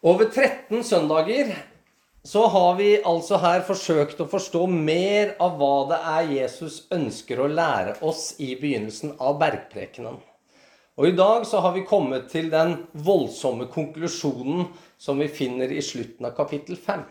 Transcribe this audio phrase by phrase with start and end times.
[0.00, 1.50] Over 13 søndager
[2.24, 7.42] så har vi altså her forsøkt å forstå mer av hva det er Jesus ønsker
[7.44, 10.16] å lære oss i begynnelsen av bergprekenen.
[10.96, 15.84] Og i dag så har vi kommet til den voldsomme konklusjonen som vi finner i
[15.84, 17.04] slutten av kapittel 5.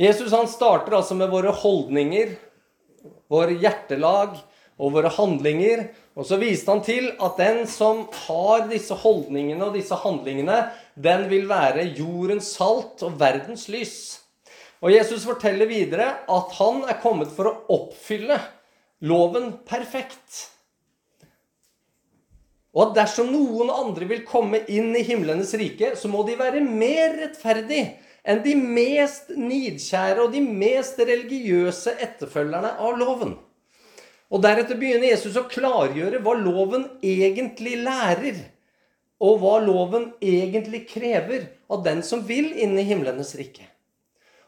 [0.00, 2.38] Jesus han starter altså med våre holdninger,
[3.28, 4.40] våre hjertelag
[4.80, 5.88] og våre handlinger.
[6.16, 10.64] Og så viste han til at den som har disse holdningene og disse handlingene,
[10.94, 13.96] den vil være jordens salt og verdens lys.
[14.82, 18.40] Og Jesus forteller videre at han er kommet for å oppfylle
[19.06, 20.48] loven perfekt.
[22.72, 26.62] Og at dersom noen andre vil komme inn i himlenes rike, så må de være
[26.64, 27.84] mer rettferdig
[28.22, 33.34] enn de mest nidkjære og de mest religiøse etterfølgerne av loven.
[34.32, 38.38] Og Deretter begynner Jesus å klargjøre hva loven egentlig lærer,
[39.22, 43.68] og hva loven egentlig krever av den som vil inn i himlenes rike.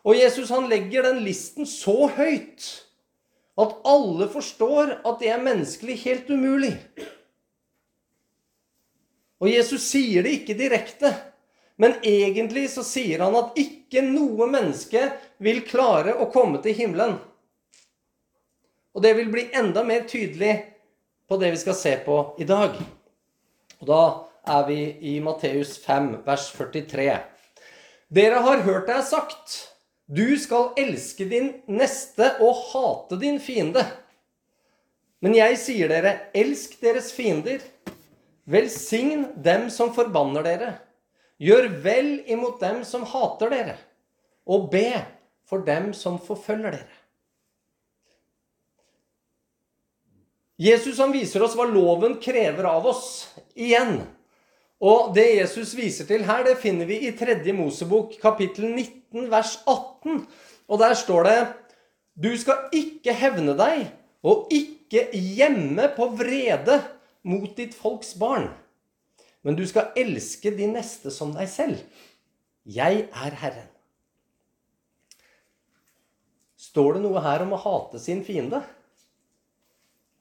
[0.04, 2.64] Og Jesus han legger den listen så høyt
[3.60, 6.72] at alle forstår at det er menneskelig helt umulig.
[9.44, 11.12] Og Jesus sier det ikke direkte,
[11.76, 15.06] men egentlig så sier han at ikke noe menneske
[15.44, 17.18] vil klare å komme til himmelen
[18.94, 20.54] og det vil bli enda mer tydelig
[21.28, 22.76] på det vi skal se på i dag.
[23.82, 24.02] Og da
[24.54, 24.80] er vi
[25.14, 27.08] i Matteus 5, vers 43.
[28.14, 29.56] Dere har hørt det er sagt,
[30.06, 33.82] du skal elske din neste og hate din fiende.
[35.24, 37.62] Men jeg sier dere, elsk deres fiender.
[38.44, 40.72] Velsign dem som forbanner dere.
[41.40, 43.78] Gjør vel imot dem som hater dere.
[44.44, 44.90] Og be
[45.48, 47.03] for dem som forfølger dere.
[50.60, 53.06] Jesus han viser oss hva loven krever av oss.
[53.58, 54.04] Igjen.
[54.84, 57.40] Og det Jesus viser til her, det finner vi i 3.
[57.56, 60.24] Mosebok kapittel 19 vers 18.
[60.68, 61.38] Og der står det
[62.14, 63.88] Du skal ikke hevne deg
[64.24, 66.78] og ikke gjemme på vrede
[67.26, 68.50] mot ditt folks barn.
[69.44, 71.80] Men du skal elske de neste som deg selv.
[72.64, 73.68] Jeg er Herren.
[76.56, 78.62] Står det noe her om å hate sin fiende?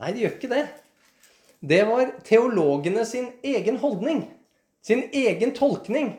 [0.02, 0.64] Nei, det gjør ikke det.
[1.64, 4.26] Det var teologene sin egen holdning.
[4.84, 6.16] Sin egen tolkning.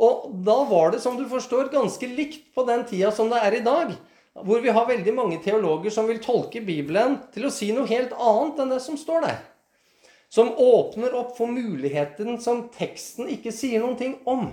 [0.00, 3.58] Og da var det, som du forstår, ganske likt på den tida som det er
[3.58, 3.92] i dag.
[4.34, 8.14] Hvor vi har veldig mange teologer som vil tolke Bibelen til å si noe helt
[8.16, 9.38] annet enn det som står der.
[10.30, 14.48] Som åpner opp for muligheten som teksten ikke sier noen ting om.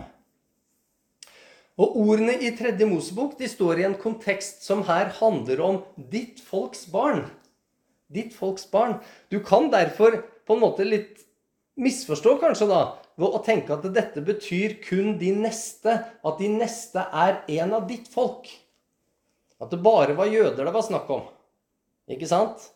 [1.77, 6.41] Og Ordene i Tredje Mosebok de står i en kontekst som her handler om ditt
[6.41, 7.27] folks barn
[8.13, 8.97] ditt folks barn.
[9.31, 11.25] Du kan derfor på en måte litt
[11.78, 12.81] misforstå kanskje da,
[13.18, 15.97] ved å tenke at dette betyr kun de neste.
[16.25, 18.50] At de neste er en av ditt folk.
[19.62, 21.25] At det bare var jøder det var snakk om.
[22.07, 22.69] Ikke sant?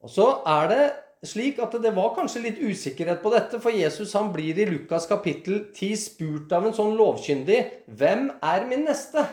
[0.00, 0.84] Og så er det
[1.28, 5.04] slik at det var kanskje litt usikkerhet på dette, for Jesus han blir i Lukas
[5.10, 7.60] kapittel 10 spurt av en sånn lovkyndig
[8.00, 9.26] Hvem er min neste?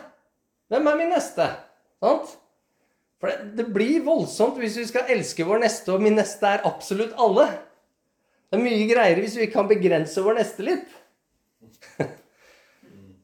[0.68, 1.48] Hvem er min neste?
[2.04, 2.36] Sant?
[3.18, 6.66] For det, det, blir voldsomt hvis vi skal elske vår neste, og min neste er
[6.68, 7.48] absolutt alle.
[8.48, 10.94] Det er mye greiere hvis vi kan begrense vår neste litt.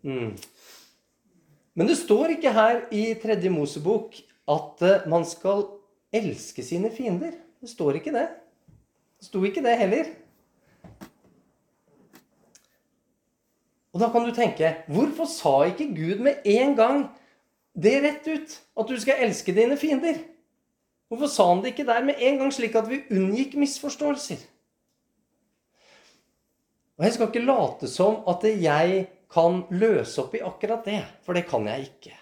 [0.07, 0.35] mm.
[1.75, 4.19] Men det står ikke her i Tredje Mosebok
[4.51, 5.65] at eh, man skal
[6.15, 7.33] elske sine fiender.
[7.63, 8.29] Det står ikke det.
[9.19, 10.13] Det sto ikke det heller.
[13.95, 17.05] Og da kan du tenke Hvorfor sa ikke Gud med en gang
[17.75, 18.57] det rett ut.
[18.79, 20.19] At du skal elske dine fiender.
[21.11, 24.41] Hvorfor sa han det ikke der med en gang, slik at vi unngikk misforståelser?
[26.99, 31.35] Og Jeg skal ikke late som at jeg kan løse opp i akkurat det, for
[31.35, 32.15] det kan jeg ikke.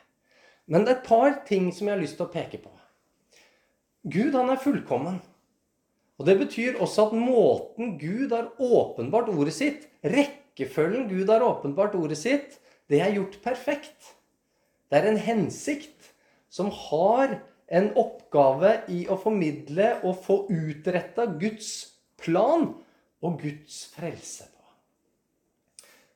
[0.67, 2.73] Men det er et par ting som jeg har lyst til å peke på.
[4.09, 5.21] Gud, han er fullkommen.
[6.19, 11.97] Og Det betyr også at måten Gud har åpenbart ordet sitt, rekkefølgen Gud har åpenbart
[11.99, 12.59] ordet sitt,
[12.89, 14.13] det er gjort perfekt.
[14.93, 16.11] Det er en hensikt
[16.53, 17.39] som har
[17.73, 21.71] en oppgave i å formidle og få utretta Guds
[22.21, 22.75] plan
[23.25, 24.59] og Guds frelse på.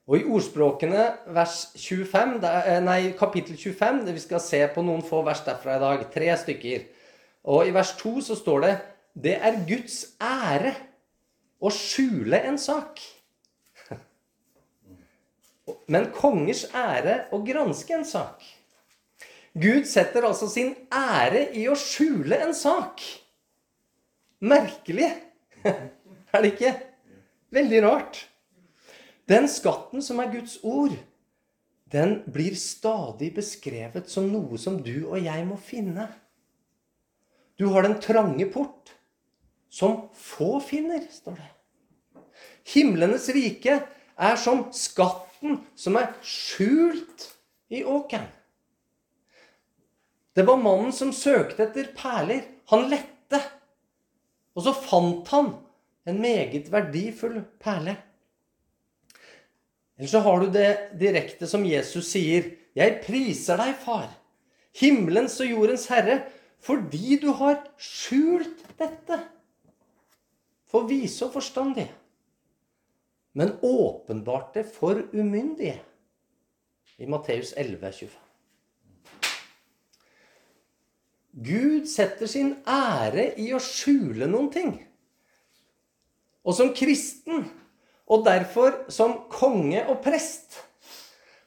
[0.07, 5.23] Og I ordspråkene vers 25, eh, nei, kapittel 25 Vi skal se på noen få
[5.27, 6.05] vers derfra i dag.
[6.13, 6.85] Tre stykker.
[7.49, 8.75] Og I vers 2 så står det
[9.17, 10.75] det er Guds ære
[11.59, 13.01] å skjule en sak.
[15.93, 18.45] Men kongers ære å granske en sak.
[19.57, 23.01] Gud setter altså sin ære i å skjule en sak.
[24.45, 25.09] Merkelig.
[26.35, 26.73] Er det ikke?
[27.57, 28.19] Veldig rart.
[29.31, 30.93] Den skatten som er Guds ord,
[31.91, 36.11] den blir stadig beskrevet som noe som du og jeg må finne.
[37.57, 38.93] Du har den trange port,
[39.73, 41.51] som få finner, står det.
[42.75, 47.31] Himlenes rike er som skatten som er skjult
[47.73, 48.29] i åkeren.
[50.37, 52.43] Det var mannen som søkte etter perler.
[52.69, 53.41] Han lette.
[54.57, 55.55] Og så fant han
[56.07, 57.97] en meget verdifull perle.
[59.97, 62.51] Eller så har du det direkte som Jesus sier.
[62.77, 64.11] Jeg priser deg, far,
[64.77, 66.19] himmelens og jordens herre,
[66.61, 69.21] fordi du har skjult dette
[70.69, 71.89] for vise og forstandige,
[73.33, 75.79] men åpenbart det for umyndige.
[77.01, 78.26] I Matteus 11, 25.
[81.37, 84.71] Gud setter sin ære i å skjule noen ting.
[86.47, 87.45] Og som kristen,
[88.07, 90.63] og derfor som konge og prest,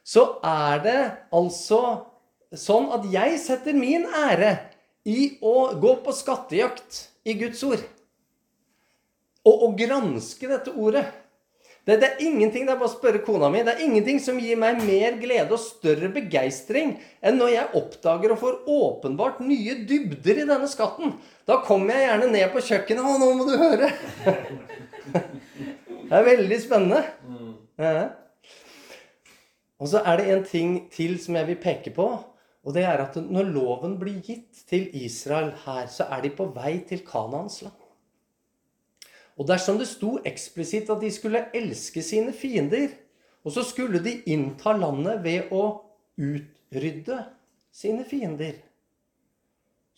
[0.03, 0.99] så er det
[1.33, 1.81] altså
[2.53, 4.55] sånn at jeg setter min ære
[5.09, 7.81] i å gå på skattejakt i Guds ord.
[9.47, 11.05] Og å granske dette ordet.
[11.89, 14.37] Det, det, er ingenting, det er bare å spørre kona mi, det er ingenting som
[14.37, 16.91] gir meg mer glede og større begeistring
[17.25, 21.15] enn når jeg oppdager og får åpenbart nye dybder i denne skatten.
[21.49, 23.09] Da kommer jeg gjerne ned på kjøkkenet.
[23.09, 23.89] og nå må du høre!'
[26.09, 27.01] Det er veldig spennende.
[27.81, 28.05] Ja.
[29.81, 32.07] Og så er det en ting til som jeg vil peke på.
[32.65, 36.51] Og det er at når loven blir gitt til Israel her, så er de på
[36.53, 37.78] vei til Kanans land.
[39.39, 42.91] Og dersom det sto eksplisitt at de skulle elske sine fiender,
[43.47, 45.63] og så skulle de innta landet ved å
[46.19, 47.21] utrydde
[47.71, 48.57] sine fiender,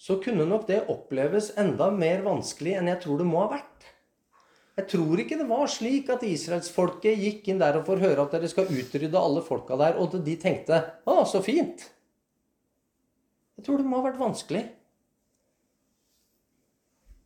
[0.01, 3.89] så kunne nok det oppleves enda mer vanskelig enn jeg tror det må ha vært.
[4.79, 8.33] Jeg tror ikke det var slik at israelsfolket gikk inn der og får høre at
[8.33, 11.89] dere skal utrydde alle folka der, og de tenkte 'Å, så fint'.
[13.57, 14.63] Jeg tror det må ha vært vanskelig.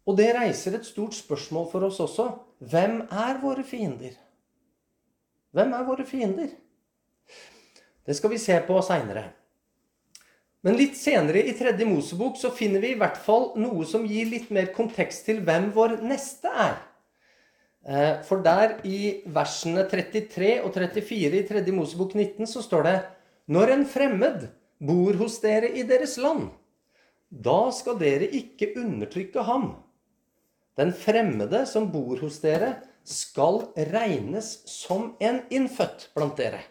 [0.05, 2.27] Og det reiser et stort spørsmål for oss også.
[2.61, 4.13] Hvem er våre fiender?
[5.55, 6.51] Hvem er våre fiender?
[8.05, 9.31] Det skal vi se på seinere.
[10.65, 14.29] Men litt senere i tredje Mosebok så finner vi i hvert fall noe som gir
[14.29, 16.77] litt mer kontekst til hvem vår neste er.
[17.85, 22.95] Eh, for der i versene 33 og 34 i tredje Mosebok 19 så står det
[23.45, 24.47] Når en fremmed
[24.81, 26.49] bor hos dere i deres land,
[27.29, 29.69] da skal dere ikke undertrykke ham
[30.79, 32.75] den fremmede som bor hos dere,
[33.05, 33.61] skal
[33.93, 36.63] regnes som en innfødt blant dere.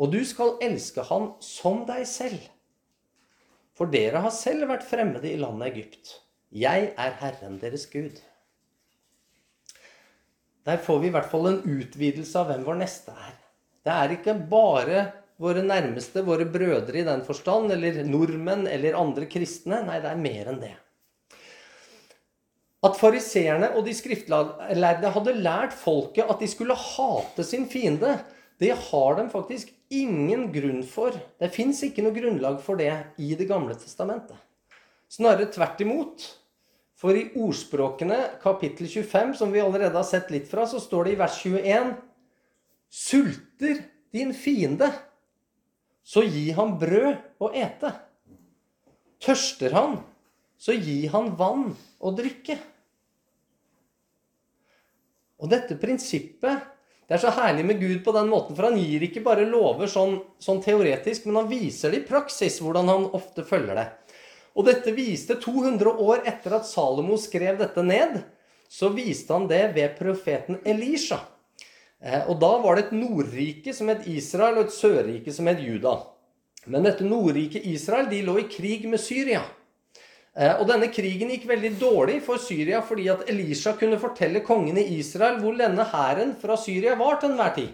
[0.00, 2.40] Og du skal elske han som deg selv.
[3.76, 6.16] For dere har selv vært fremmede i landet Egypt.
[6.50, 8.18] Jeg er Herren deres Gud.
[10.66, 13.36] Der får vi i hvert fall en utvidelse av hvem vår neste er.
[13.86, 15.04] Det er ikke bare
[15.40, 19.80] våre nærmeste, våre brødre i den forstand, eller nordmenn eller andre kristne.
[19.86, 20.74] Nei, det er mer enn det.
[22.80, 28.14] At fariseerne og de skriftlærde hadde lært folket at de skulle hate sin fiende,
[28.60, 31.16] det har de faktisk ingen grunn for.
[31.40, 34.36] Det fins ikke noe grunnlag for det i Det gamle testamentet.
[35.10, 36.28] Snarere tvert imot.
[37.00, 41.14] For i Ordspråkene kapittel 25, som vi allerede har sett litt fra, så står det
[41.14, 41.94] i vers 21
[42.90, 43.78] Sulter
[44.12, 44.90] din fiende,
[46.02, 47.92] så gi ham brød å ete.
[49.22, 50.00] Tørster han,
[50.60, 51.70] så gi han vann
[52.02, 52.58] å drikke.
[55.40, 56.68] Og dette prinsippet
[57.08, 59.90] Det er så herlig med Gud på den måten, for han gir ikke bare lover
[59.90, 63.86] sånn, sånn teoretisk, men han viser det i praksis, hvordan han ofte følger det.
[64.54, 68.20] Og dette viste 200 år etter at Salomo skrev dette ned,
[68.70, 71.18] så viste han det ved profeten Elisha.
[71.98, 75.66] Eh, og da var det et nordrike som het Israel, og et sørrike som het
[75.66, 75.96] Juda.
[76.70, 79.42] Men dette nordriket Israel de lå i krig med Syria.
[80.40, 84.78] Eh, og denne krigen gikk veldig dårlig for Syria fordi at Elisha kunne fortelle kongen
[84.80, 87.68] i Israel hvor denne hæren fra Syria var til enhver tid.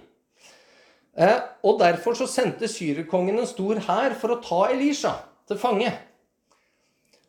[1.16, 5.14] Eh, og derfor så sendte syrekongen en stor hær for å ta Elisha
[5.46, 5.92] til fange.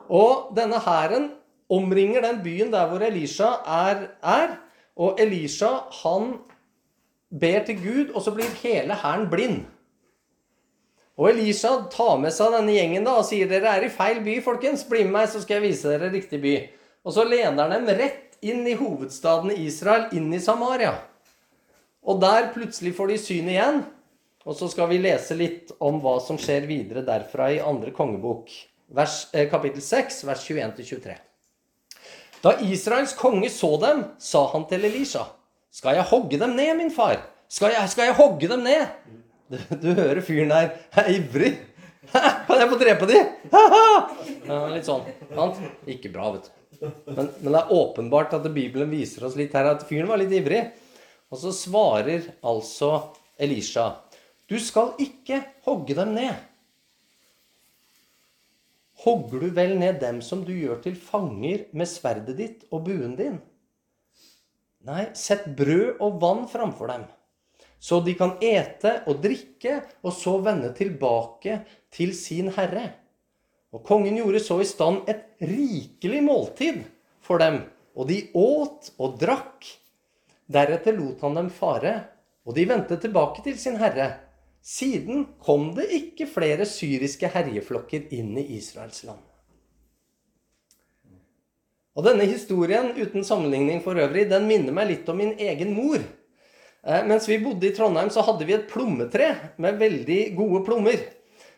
[0.09, 1.29] Og denne hæren
[1.69, 4.57] omringer den byen der hvor Elisha er, er.
[4.97, 5.69] Og Elisha,
[6.01, 6.39] han
[7.29, 9.65] ber til Gud, og så blir hele hæren blind.
[11.17, 14.37] Og Elisha tar med seg denne gjengen da, og sier dere er i feil by,
[14.45, 14.85] folkens.
[14.85, 16.55] Bli med meg, så skal jeg vise dere riktig by.
[17.07, 20.93] Og så lener han dem rett inn i hovedstaden Israel, inn i Samaria.
[22.07, 23.81] Og der plutselig får de syn igjen.
[24.47, 28.53] Og så skal vi lese litt om hva som skjer videre derfra i andre kongebok,
[28.95, 31.17] vers, eh, kapittel 6, vers 21-23.
[32.45, 35.25] Da Israels konge så dem, sa han til Elisha,
[35.73, 37.25] skal jeg hogge dem ned, min far?
[37.49, 38.87] Skal jeg, skal jeg hogge dem ned?
[39.47, 41.53] Du, du hører fyren der er ivrig.
[42.11, 43.21] Kan jeg få drepe de?
[44.73, 45.07] Litt sånn.
[45.31, 45.61] Sant?
[45.89, 46.53] Ikke bra, vet du.
[46.79, 50.35] Men, men, det er åpenbart at Bibelen viser oss litt her at fyren var litt
[50.35, 50.61] ivrig.
[51.31, 52.91] Og så svarer altså
[53.39, 53.89] Elisha
[54.47, 56.35] Du skal ikke hogge dem ned.
[59.03, 63.13] Hogger du vel ned dem som du gjør til fanger med sverdet ditt og buen
[63.19, 63.37] din?
[64.87, 67.03] Nei, sett brød og vann framfor dem,
[67.79, 71.61] så de kan ete og drikke, og så vende tilbake
[71.93, 72.89] til sin herre.
[73.75, 76.81] Og kongen gjorde så i stand et rikelig måltid
[77.21, 77.61] for dem,
[77.97, 79.67] og de åt og drakk.
[80.47, 81.95] Deretter lot han dem fare,
[82.47, 84.13] og de vendte tilbake til sin herre.
[84.63, 89.21] Siden kom det ikke flere syriske herjeflokker inn i Israels land.
[91.97, 96.03] Og denne historien, uten sammenligning for øvrig, den minner meg litt om min egen mor.
[96.85, 99.31] Eh, mens vi bodde i Trondheim, så hadde vi et plommetre
[99.61, 101.01] med veldig gode plommer.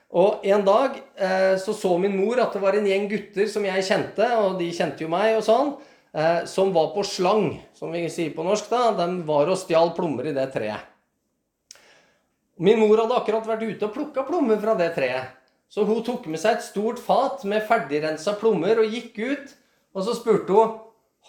[0.09, 3.65] Og en dag eh, så så min mor at det var en gjeng gutter som
[3.67, 5.75] jeg kjente, og de kjente jo meg og sånn,
[6.15, 8.71] eh, som var på slang, som vi sier på norsk.
[8.71, 8.95] da.
[8.97, 10.87] De var og stjal plommer i det treet.
[12.59, 15.35] Min mor hadde akkurat vært ute og plukka plommer fra det treet.
[15.69, 19.55] Så hun tok med seg et stort fat med ferdigrensa plommer og gikk ut
[19.93, 20.77] og så spurte hun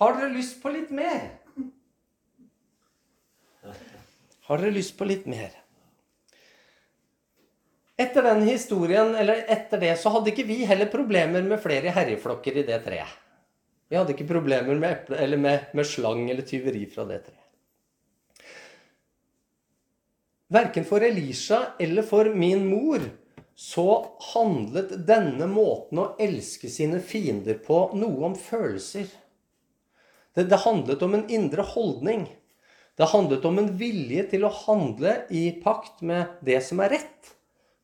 [0.01, 1.40] har dere lyst på litt mer.
[4.51, 5.53] Har dere lyst på litt mer?
[8.01, 12.59] Etter den historien, eller etter det, så hadde ikke vi heller problemer med flere herjeflokker
[12.59, 13.13] i det treet.
[13.91, 17.47] Vi hadde ikke problemer med, eple, eller med, med slang eller tyveri fra det treet.
[20.51, 23.07] Verken for Elisha eller for min mor
[23.55, 23.87] så
[24.33, 29.07] handlet denne måten å elske sine fiender på noe om følelser.
[30.35, 32.25] Det, det, handlet om en indre holdning.
[32.99, 37.33] Det handlet om en vilje til å handle i pakt med det som er rett,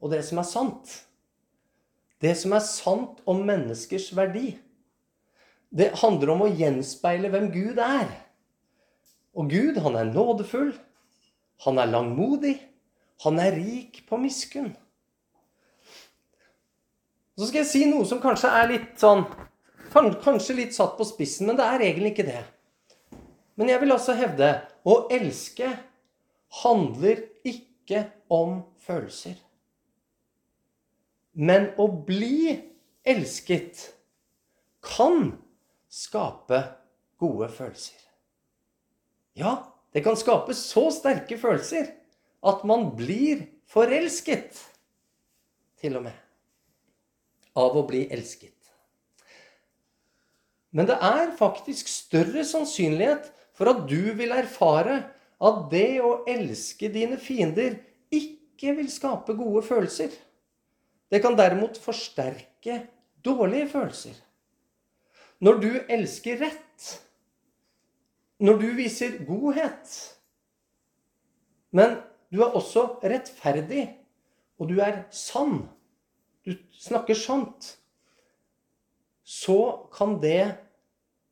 [0.02, 0.94] og det som er sant.
[2.20, 4.56] Det som er sant om menneskers verdi.
[5.68, 8.08] Det handler om å gjenspeile hvem Gud er.
[9.36, 10.72] Og Gud, han er nådefull.
[11.66, 12.56] Han er langmodig.
[13.24, 14.72] Han er rik på miskunn.
[17.36, 19.26] Så skal jeg si noe som kanskje er litt sånn
[19.96, 22.40] Kanskje litt satt på spissen, men det er egentlig ikke det.
[23.56, 24.50] Men jeg vil også hevde
[24.86, 25.72] å elske
[26.62, 29.34] handler ikke om følelser.
[31.36, 32.54] Men å bli
[33.06, 33.82] elsket
[34.86, 35.34] kan
[35.92, 36.62] skape
[37.20, 37.98] gode følelser.
[39.36, 39.58] Ja,
[39.92, 41.90] det kan skape så sterke følelser
[42.46, 44.54] at man blir forelsket,
[45.76, 46.22] til og med
[47.56, 48.52] av å bli elsket.
[50.76, 54.98] Men det er faktisk større sannsynlighet for at du vil erfare
[55.36, 57.78] at det å elske dine fiender
[58.12, 60.12] ikke vil skape gode følelser.
[61.12, 62.82] Det kan derimot forsterke
[63.24, 64.16] dårlige følelser.
[65.40, 66.90] Når du elsker rett,
[68.40, 69.94] når du viser godhet
[71.76, 71.98] Men
[72.32, 73.82] du er også rettferdig,
[74.56, 75.66] og du er sann
[76.46, 77.72] du snakker sant,
[79.26, 79.58] så
[79.90, 80.54] kan det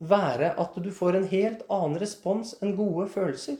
[0.08, 3.58] være at du får en helt annen respons enn gode følelser.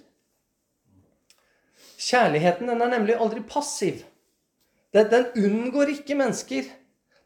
[2.05, 4.03] Kjærligheten den er nemlig aldri passiv.
[4.95, 6.67] Den, unngår ikke mennesker.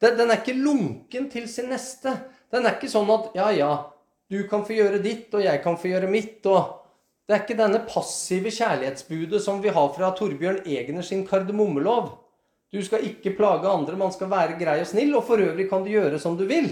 [0.00, 2.14] Den, den, er ikke lunken til sin neste.
[2.52, 3.72] Den er ikke sånn at ja, ja,
[4.30, 6.46] du kan få gjøre ditt, og jeg kan få gjøre mitt.
[6.46, 6.86] og
[7.26, 12.14] Det er ikke denne passive kjærlighetsbudet som vi har fra Torbjørn Egner sin kardemommelov.
[12.72, 15.84] Du skal ikke plage andre, man skal være grei og snill, og for øvrig kan
[15.84, 16.70] du gjøre som du vil.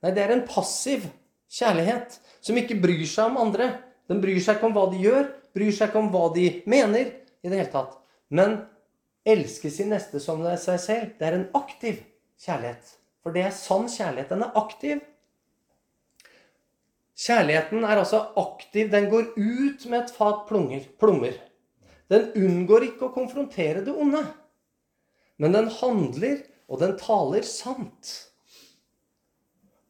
[0.00, 1.04] Nei, det er en passiv
[1.50, 3.72] kjærlighet som ikke bryr seg om andre.
[4.10, 7.10] Den bryr seg ikke om hva de gjør, bryr seg ikke om hva de mener
[7.10, 7.98] i det hele tatt.
[8.30, 8.62] Men
[9.26, 12.00] elske sin neste som det er seg selv, det er en aktiv
[12.40, 12.96] kjærlighet.
[13.20, 14.32] For det er sann kjærlighet.
[14.32, 15.02] Den er aktiv.
[17.20, 18.88] Kjærligheten er altså aktiv.
[18.92, 21.36] Den går ut med et fat plommer.
[22.10, 24.22] Den unngår ikke å konfrontere det onde.
[25.40, 26.40] Men den handler,
[26.70, 28.14] og den taler sant.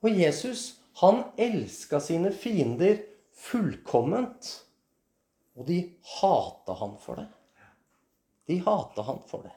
[0.02, 2.99] Og Jesus, han elska sine fiender
[3.37, 4.50] fullkomment.
[5.57, 5.80] Og de
[6.21, 7.28] hata han for det.
[8.47, 9.54] De hata han for det.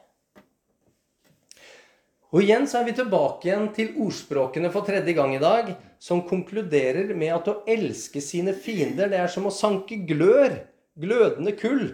[2.34, 5.68] Og igjen så er vi tilbake igjen til ordspråkene for tredje gang i dag,
[6.02, 10.56] som konkluderer med at å elske sine fiender, det er som å sanke glør,
[10.98, 11.92] glødende kull,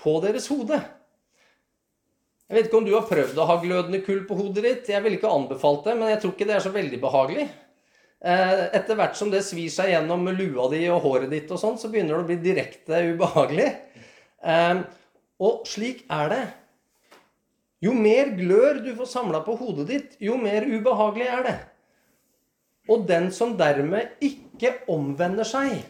[0.00, 0.78] på deres hode.
[2.48, 4.88] Jeg vet ikke om du har prøvd å ha glødende kull på hodet ditt.
[4.94, 7.46] Jeg ville ikke anbefalt det, men jeg tror ikke det er så veldig behagelig.
[8.22, 11.78] Eh, etter hvert som det svir seg gjennom lua di og håret ditt, og sånn,
[11.78, 13.70] så begynner det å bli direkte ubehagelig.
[14.42, 14.82] Eh,
[15.42, 16.42] Og slik er det.
[17.82, 21.54] Jo mer glør du får samla på hodet ditt, jo mer ubehagelig er det.
[22.86, 25.80] Og den som dermed ikke omvender seg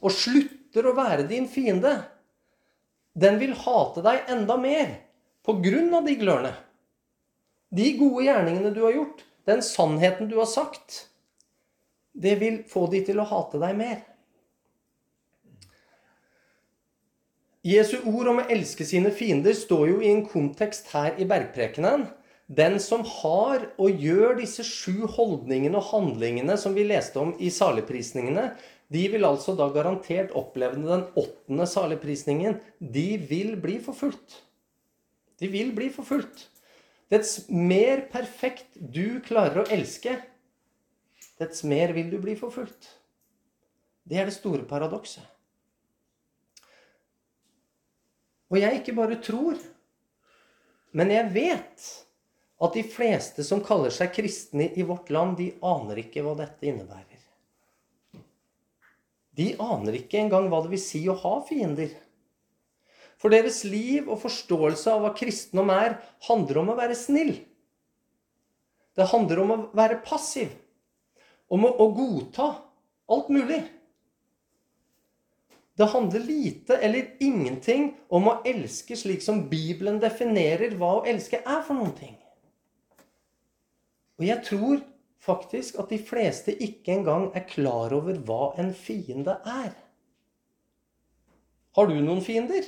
[0.00, 1.92] og slutter å være din fiende,
[3.14, 4.90] den vil hate deg enda mer
[5.46, 6.52] på grunn av de glørne.
[7.70, 11.04] De gode gjerningene du har gjort, den sannheten du har sagt,
[12.12, 13.98] det vil få de til å hate deg mer.
[17.66, 22.06] Jesu ord om å elske sine fiender står jo i en kontekst her i bergprekenen.
[22.50, 27.50] Den som har og gjør disse sju holdningene og handlingene som vi leste om i
[27.52, 28.48] saligprisningene,
[28.90, 32.56] de vil altså da garantert oppleve den åttende saligprisningen.
[32.80, 34.40] De vil bli forfulgt.
[35.38, 36.48] De vil bli forfulgt.
[37.12, 40.16] Dets mer perfekt du klarer å elske,
[41.40, 42.88] dets mer vil du bli forfulgt.
[44.04, 45.24] Det er det store paradokset.
[48.50, 49.58] Og jeg ikke bare tror,
[50.98, 51.90] men jeg vet
[52.60, 56.66] at de fleste som kaller seg kristne i vårt land, de aner ikke hva dette
[56.66, 57.06] innebærer.
[59.38, 61.92] De aner ikke engang hva det vil si å ha fiender.
[63.20, 67.36] For deres liv og forståelse av hva kristendom er, handler om å være snill.
[68.98, 70.50] Det handler om å være passiv.
[71.50, 72.48] Om å, å godta
[73.10, 73.60] alt mulig.
[75.80, 81.40] Det handler lite eller ingenting om å elske slik som Bibelen definerer hva å elske
[81.40, 82.16] er for noen ting.
[84.20, 84.82] Og jeg tror
[85.24, 89.72] faktisk at de fleste ikke engang er klar over hva en fiende er.
[91.76, 92.66] Har du noen fiender?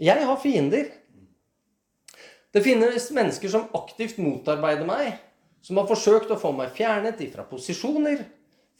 [0.00, 0.92] Jeg har fiender.
[2.50, 5.14] Det finnes mennesker som aktivt motarbeider meg,
[5.62, 8.24] som har forsøkt å få meg fjernet ifra posisjoner,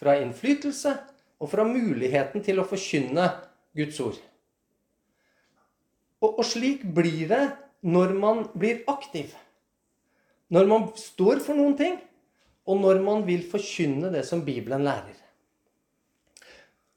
[0.00, 0.94] fra innflytelse
[1.40, 3.28] og fra muligheten til å forkynne
[3.76, 4.18] Guds ord.
[6.20, 7.44] Og, og slik blir det
[7.86, 9.32] når man blir aktiv.
[10.50, 11.98] Når man står for noen ting,
[12.66, 15.16] og når man vil forkynne det som Bibelen lærer.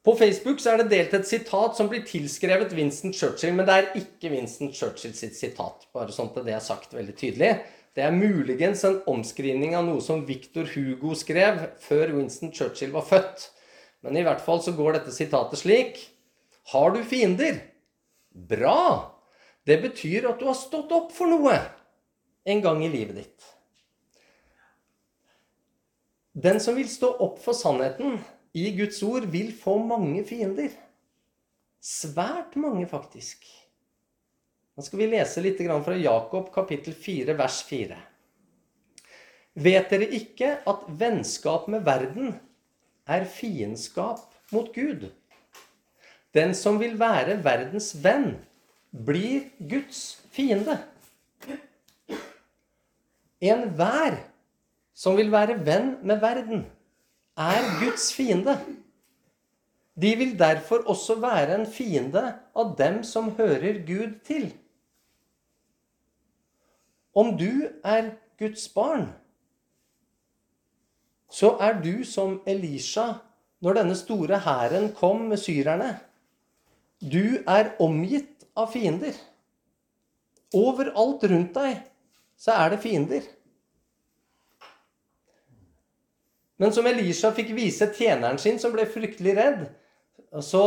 [0.04, 3.76] På Facebook så er det delt et sitat som blir tilskrevet Winston Churchill, men det
[3.76, 5.88] er ikke Winston Churchill sitt sitat.
[5.94, 7.54] bare at det er sagt veldig tydelig.
[7.96, 13.06] Det er muligens en omskrivning av noe som Victor Hugo skrev før Winston Churchill var
[13.08, 13.48] født.
[14.02, 16.02] Men i hvert fall så går dette sitatet slik
[16.74, 17.62] Har du fiender?
[18.34, 19.14] Bra!
[19.64, 21.56] Det betyr at du har stått opp for noe
[22.44, 23.50] en gang i livet ditt.
[26.34, 28.18] Den som vil stå opp for sannheten
[28.54, 30.74] i Guds ord, vil få mange fiender.
[31.84, 33.46] Svært mange, faktisk.
[34.74, 37.98] Nå skal vi lese litt fra Jakob kapittel 4, vers 4.
[39.54, 42.32] Vet dere ikke at vennskap med verden
[43.06, 45.12] er fiendskap mot Gud?
[46.34, 48.40] Den som vil være verdens venn,
[48.94, 50.80] blir Guds fiende.
[53.44, 54.18] Enhver
[54.94, 56.66] som vil være venn med verden,
[57.38, 58.58] er Guds fiende.
[60.02, 62.24] De vil derfor også være en fiende
[62.56, 64.54] av dem som hører Gud til.
[67.16, 69.12] Om du er Guds barn,
[71.30, 73.14] så er du som Elisha
[73.64, 75.94] når denne store hæren kom med syrerne.
[77.02, 79.16] Du er omgitt av fiender.
[80.54, 81.80] Overalt rundt deg
[82.38, 83.26] så er det fiender.
[86.62, 89.64] Men som Elisha fikk vise tjeneren sin, som ble fryktelig redd,
[90.42, 90.66] så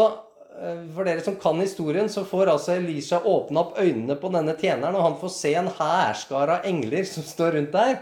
[0.57, 4.55] Eh, for dere som kan historien, så får altså Elisha åpne opp øynene på denne
[4.57, 7.99] tjeneren, og han får se en hærskare av engler som står rundt der.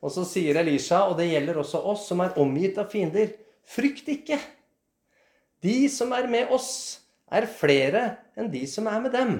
[0.00, 3.34] Og så sier Elisha, og det gjelder også oss som er omgitt av fiender,
[3.68, 4.38] frykt ikke.
[5.64, 6.70] De som er med oss,
[7.28, 8.04] er flere
[8.38, 9.34] enn de som er med dem.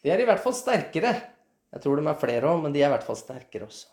[0.00, 1.10] De er i hvert fall sterkere.
[1.74, 3.90] Jeg tror de er flere òg, men de er i hvert fall sterkere også.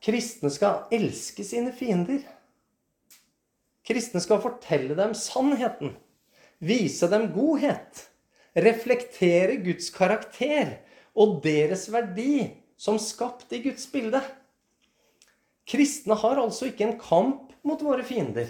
[0.00, 2.22] Kristne skal elske sine fiender.
[3.84, 5.92] Kristne skal fortelle dem sannheten,
[6.60, 8.06] vise dem godhet,
[8.56, 10.78] reflektere Guds karakter
[11.12, 12.48] og deres verdi
[12.80, 14.22] som skapt i Guds bilde.
[15.68, 18.48] Kristne har altså ikke en kamp mot våre fiender.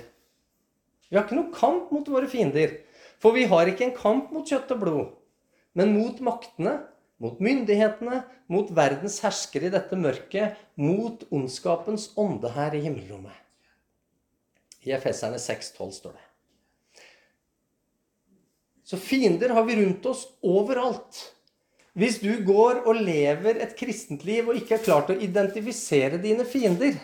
[1.10, 2.76] Vi har ikke noen kamp mot våre fiender,
[3.18, 5.08] for vi har ikke en kamp mot kjøtt og blod,
[5.74, 6.78] men mot maktene,
[7.20, 13.36] mot myndighetene, mot verdens herskere i dette mørket, mot ondskapens ånde her i himmelrommet.
[14.88, 16.24] I Efeserne 6,12 står det.
[18.90, 21.20] Så fiender har vi rundt oss overalt.
[21.92, 26.46] Hvis du går og lever et kristent liv og ikke er klart å identifisere dine
[26.48, 26.96] fiender,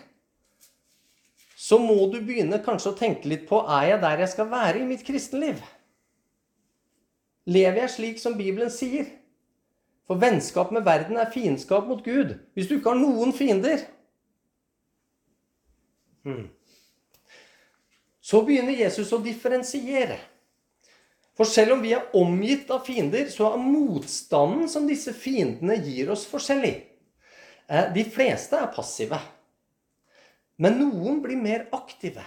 [1.57, 4.81] så må du begynne kanskje å tenke litt på er jeg der jeg skal være
[4.81, 5.61] i mitt kristenliv.
[7.47, 9.09] Lever jeg slik som Bibelen sier?
[10.07, 12.37] For vennskap med verden er fiendskap mot Gud.
[12.55, 13.83] Hvis du ikke har noen fiender
[16.27, 16.47] hmm.
[18.23, 20.19] Så begynner Jesus å differensiere.
[21.37, 26.11] For selv om vi er omgitt av fiender, så er motstanden som disse fiendene gir
[26.15, 26.75] oss, forskjellig.
[27.69, 29.21] Eh, de fleste er passive.
[30.57, 32.25] Men noen blir mer aktive.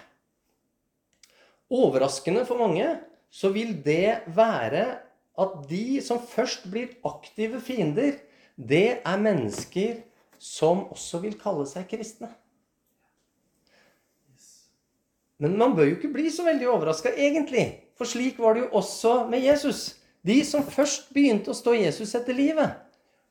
[1.74, 2.86] Overraskende for mange
[3.34, 4.86] så vil det være
[5.40, 8.18] at de som først blir aktive fiender,
[8.60, 10.02] det er mennesker
[10.40, 12.32] som også vil kalle seg kristne.
[15.40, 17.66] Men man bør jo ikke bli så veldig overraska, egentlig.
[17.96, 19.96] For slik var det jo også med Jesus.
[20.28, 22.76] De som først begynte å stå Jesus etter livet,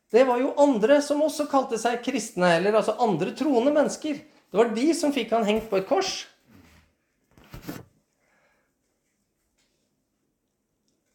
[0.08, 4.16] det var jo andre som også kalte seg kristne, eller altså andre troende mennesker.
[4.48, 6.22] Det var de som fikk han hengt på et kors.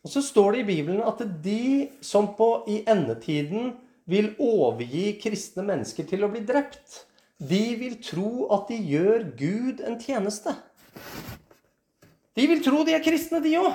[0.03, 3.71] Og så står det i Bibelen at de som på, i endetiden
[4.09, 7.05] vil overgi kristne mennesker til å bli drept,
[7.39, 10.51] de vil tro at de gjør Gud en tjeneste.
[12.35, 13.73] De vil tro de er kristne, de òg.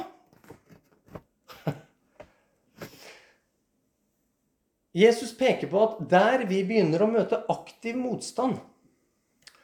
[5.02, 8.56] Jesus peker på at der vi begynner å møte aktiv motstand,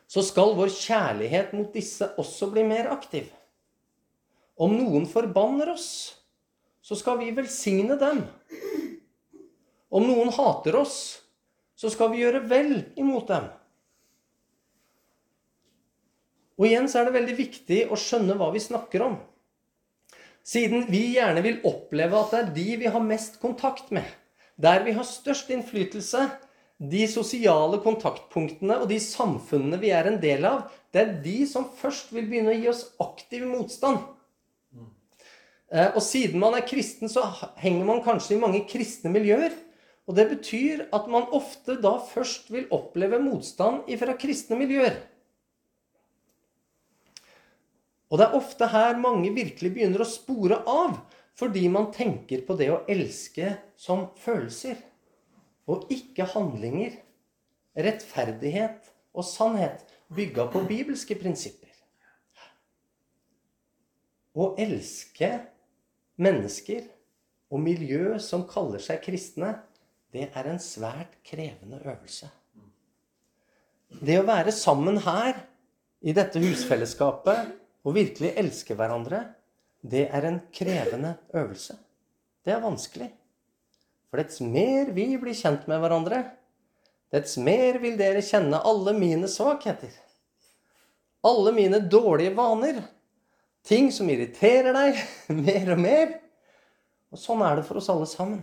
[0.08, 3.28] så skal vår kjærlighet mot disse også bli mer aktiv.
[4.56, 6.23] Om noen forbanner oss,
[6.84, 8.22] så skal vi velsigne dem.
[9.88, 10.96] Om noen hater oss,
[11.74, 13.46] så skal vi gjøre vel imot dem.
[16.60, 19.16] Og igjen så er det veldig viktig å skjønne hva vi snakker om.
[20.44, 24.04] Siden vi gjerne vil oppleve at det er de vi har mest kontakt med,
[24.60, 26.28] der vi har størst innflytelse,
[26.78, 31.70] de sosiale kontaktpunktene og de samfunnene vi er en del av, det er de som
[31.78, 34.02] først vil begynne å gi oss aktiv motstand.
[35.74, 37.26] Eh, og siden man er kristen, så
[37.58, 39.56] henger man kanskje i mange kristne miljøer.
[40.06, 45.00] Og det betyr at man ofte da først vil oppleve motstand fra kristne miljøer.
[48.12, 51.00] Og det er ofte her mange virkelig begynner å spore av,
[51.34, 54.76] fordi man tenker på det å elske som følelser
[55.66, 57.00] og ikke handlinger,
[57.74, 59.82] rettferdighet og sannhet
[60.14, 61.72] bygga på bibelske prinsipper.
[64.36, 65.32] Å elske
[66.20, 66.86] mennesker
[67.52, 69.56] og miljø som kaller seg kristne,
[70.14, 72.28] det er en svært krevende øvelse.
[74.04, 75.42] Det å være sammen her,
[76.04, 79.22] i dette husfellesskapet, og virkelig elske hverandre,
[79.84, 81.76] det er en krevende øvelse.
[82.44, 83.10] Det er vanskelig.
[84.08, 86.22] For dets mer vi blir kjent med hverandre,
[87.14, 89.92] dets mer vil dere kjenne alle mine svakheter.
[91.24, 92.82] Alle mine dårlige vaner.
[93.64, 94.98] Ting som irriterer deg
[95.46, 96.18] mer og mer.
[97.14, 98.42] Og sånn er det for oss alle sammen.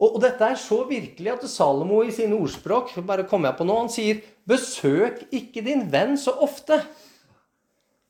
[0.00, 3.66] Og, og dette er så virkelig at Salomo i sine ordspråk bare kommer jeg på
[3.68, 6.80] nå, han sier 'Besøk ikke din venn så ofte'.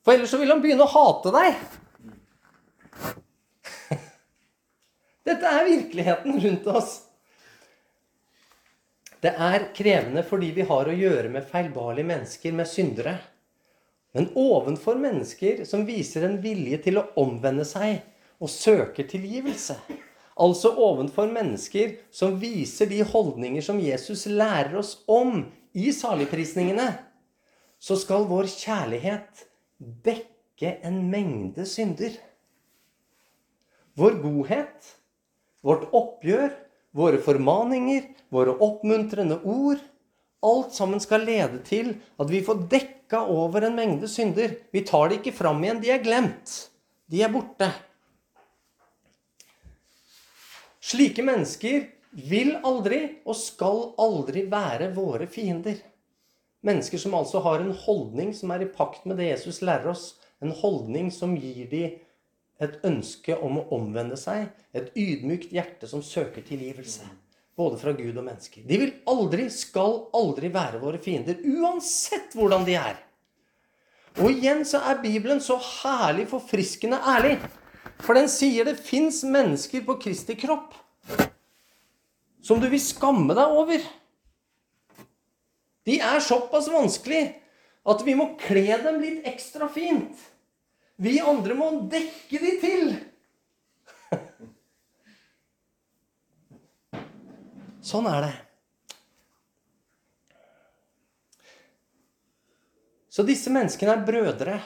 [0.05, 1.61] For ellers så vil han begynne å hate deg.
[5.29, 6.97] Dette er virkeligheten rundt oss.
[9.25, 13.15] Det er krevende fordi vi har å gjøre med feilbarlige mennesker, med syndere.
[14.15, 17.99] Men ovenfor mennesker som viser en vilje til å omvende seg
[18.43, 19.77] og søker tilgivelse,
[20.39, 25.43] altså ovenfor mennesker som viser de holdninger som Jesus lærer oss om
[25.75, 26.93] i saligprisningene,
[27.83, 29.47] så skal vår kjærlighet
[30.07, 32.15] dekke en mengde synder.
[33.99, 34.95] Vår godhet
[35.65, 36.53] vårt oppgjør,
[36.95, 39.81] våre formaninger, våre oppmuntrende ord
[40.45, 44.57] Alt sammen skal lede til at vi får dekka over en mengde synder.
[44.75, 45.81] Vi tar det ikke fram igjen.
[45.81, 46.55] De er glemt.
[47.11, 47.71] De er borte.
[50.85, 51.87] Slike mennesker
[52.29, 55.81] vil aldri og skal aldri være våre fiender.
[56.65, 60.15] Mennesker som altså har en holdning som er i pakt med det Jesus lærer oss.
[60.45, 61.97] En holdning som gir dem
[62.63, 67.07] et ønske om å omvende seg, et ydmykt hjerte som søker tilgivelse.
[67.55, 68.65] Både fra Gud og mennesker.
[68.67, 72.97] De vil aldri, skal aldri være våre fiender, uansett hvordan de er.
[74.19, 77.37] Og igjen så er Bibelen så herlig forfriskende ærlig.
[78.03, 80.75] For den sier det fins mennesker på Kristi kropp
[82.45, 83.81] som du vil skamme deg over.
[85.89, 87.23] De er såpass vanskelig
[87.89, 90.13] at vi må kle dem litt ekstra fint.
[91.01, 92.93] Vi andre må dekke de til.
[97.85, 98.35] Sånn er det.
[103.13, 104.57] Så disse menneskene er brødre.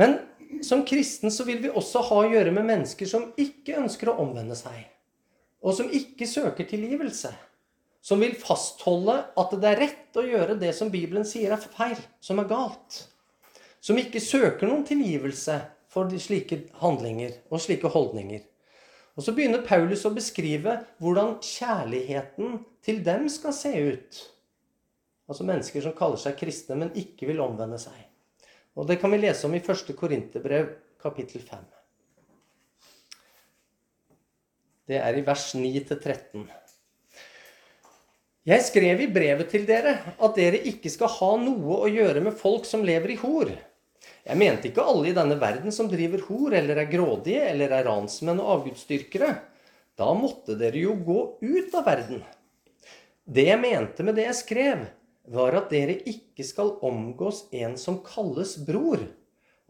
[0.00, 0.16] Men
[0.66, 4.16] som kristen så vil vi også ha å gjøre med mennesker som ikke ønsker å
[4.24, 4.88] omvende seg.
[5.60, 7.30] Og som ikke søker tilgivelse.
[8.00, 12.00] Som vil fastholde at det er rett å gjøre det som Bibelen sier er feil,
[12.24, 13.02] som er galt.
[13.84, 15.60] Som ikke søker noen tilgivelse
[15.92, 18.49] for slike handlinger og slike holdninger.
[19.18, 24.20] Og så begynner Paulus å beskrive hvordan kjærligheten til dem skal se ut.
[25.30, 27.98] Altså mennesker som kaller seg kristne, men ikke vil omvende seg.
[28.78, 29.92] Og Det kan vi lese om i 1.
[29.98, 31.66] Korinterbrev, kapittel 5.
[34.90, 36.48] Det er i vers 9-13.
[38.50, 42.38] Jeg skrev i brevet til dere at dere ikke skal ha noe å gjøre med
[42.40, 43.52] folk som lever i hor.
[44.26, 47.86] Jeg mente ikke alle i denne verden som driver hor, eller er grådige, eller er
[47.88, 49.30] ransmenn og avgudsdyrkere.
[49.96, 52.20] Da måtte dere jo gå ut av verden.
[53.24, 54.84] Det jeg mente med det jeg skrev,
[55.30, 59.02] var at dere ikke skal omgås en som kalles bror,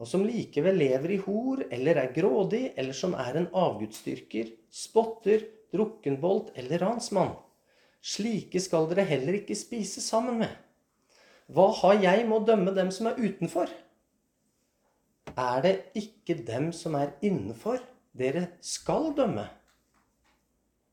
[0.00, 5.44] og som likevel lever i hor, eller er grådig, eller som er en avgudsdyrker, spotter,
[5.74, 7.34] drukkenbolt eller ransmann.
[8.00, 10.52] Slike skal dere heller ikke spise sammen med.
[11.52, 13.68] Hva har jeg med å dømme dem som er utenfor?
[15.38, 17.80] Er det ikke dem som er innenfor,
[18.16, 19.46] dere skal dømme?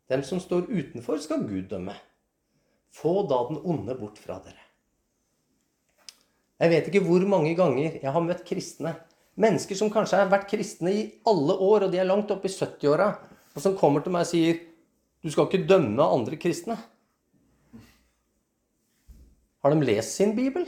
[0.07, 1.95] Dem som står utenfor, skal Gud dømme.
[2.93, 4.63] Få da den onde bort fra dere.
[6.57, 8.95] Jeg vet ikke hvor mange ganger jeg har møtt kristne.
[9.37, 12.53] Mennesker som kanskje har vært kristne i alle år, og de er langt oppe i
[12.53, 13.11] 70-åra,
[13.53, 14.63] og som kommer til meg og sier
[15.21, 16.77] du skal ikke dømme andre kristne.
[19.61, 20.65] Har de lest sin bibel?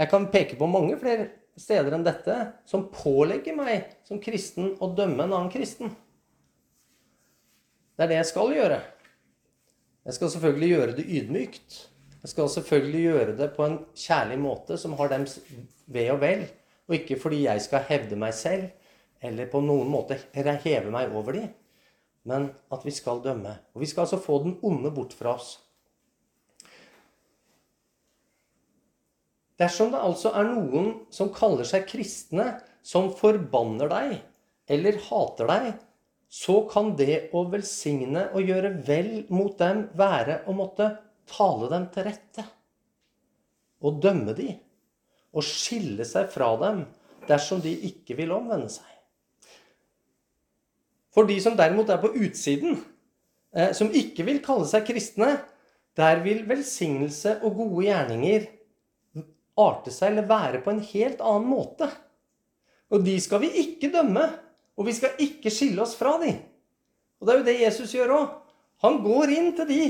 [0.00, 1.28] Jeg kan peke på mange flere
[1.60, 2.36] steder enn dette
[2.68, 5.92] som pålegger meg som kristen å dømme en annen kristen.
[7.96, 8.80] Det er det jeg skal gjøre.
[10.08, 11.78] Jeg skal selvfølgelig gjøre det ydmykt.
[12.20, 15.38] Jeg skal selvfølgelig gjøre det på en kjærlig måte som har dems
[15.90, 16.46] ve og vel,
[16.88, 18.68] og ikke fordi jeg skal hevde meg selv
[19.20, 21.50] eller på noen måte heve meg over dem,
[22.28, 23.52] men at vi skal dømme.
[23.74, 25.58] Og vi skal altså få den onde bort fra oss.
[29.60, 34.12] Dersom det altså er noen som kaller seg kristne, som forbanner deg
[34.70, 35.72] eller hater deg,
[36.30, 40.86] så kan det å velsigne og gjøre vel mot dem være å måtte
[41.30, 42.44] tale dem til rette.
[43.82, 44.52] Og dømme de.
[45.34, 46.84] Og skille seg fra dem
[47.28, 48.86] dersom de ikke vil omvende seg.
[51.10, 52.78] For de som derimot er på utsiden,
[53.52, 55.32] eh, som ikke vil kalle seg kristne,
[55.98, 58.46] der vil velsignelse og gode gjerninger
[59.62, 61.88] arte seg eller være på en helt annen måte.
[62.90, 64.26] Og de skal vi ikke dømme.
[64.80, 66.30] Og vi skal ikke skille oss fra de.
[67.20, 68.28] Og det er jo det Jesus gjør òg.
[68.80, 69.82] Han går inn til de.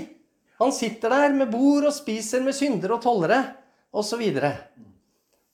[0.58, 3.38] Han sitter der med bord og spiser med syndere og tollere
[3.94, 4.24] osv.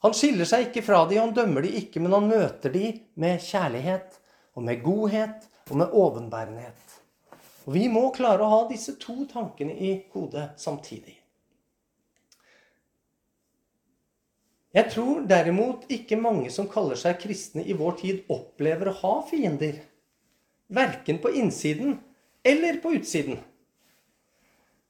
[0.05, 2.89] Han skiller seg ikke fra de, han dømmer de ikke, men han møter de
[3.21, 4.17] med kjærlighet
[4.57, 6.97] og med godhet og med ovenbærenhet.
[7.67, 11.19] Og Vi må klare å ha disse to tankene i hodet samtidig.
[14.77, 19.13] Jeg tror derimot ikke mange som kaller seg kristne i vår tid, opplever å ha
[19.25, 19.79] fiender.
[20.69, 21.95] Verken på innsiden
[22.45, 23.39] eller på utsiden.